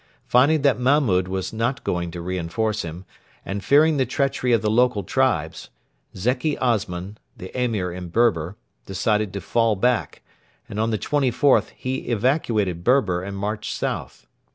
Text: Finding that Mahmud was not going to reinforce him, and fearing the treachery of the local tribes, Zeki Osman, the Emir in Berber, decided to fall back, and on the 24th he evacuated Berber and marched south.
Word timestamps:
Finding 0.25 0.63
that 0.63 0.79
Mahmud 0.79 1.27
was 1.27 1.53
not 1.53 1.83
going 1.83 2.09
to 2.09 2.21
reinforce 2.23 2.81
him, 2.81 3.05
and 3.45 3.63
fearing 3.63 3.97
the 3.97 4.05
treachery 4.07 4.51
of 4.51 4.63
the 4.63 4.69
local 4.71 5.03
tribes, 5.03 5.69
Zeki 6.15 6.57
Osman, 6.59 7.19
the 7.37 7.55
Emir 7.55 7.91
in 7.91 8.07
Berber, 8.09 8.55
decided 8.87 9.31
to 9.33 9.41
fall 9.41 9.75
back, 9.75 10.23
and 10.67 10.79
on 10.79 10.89
the 10.89 10.97
24th 10.97 11.69
he 11.75 11.97
evacuated 12.07 12.83
Berber 12.83 13.21
and 13.21 13.37
marched 13.37 13.75
south. 13.77 14.25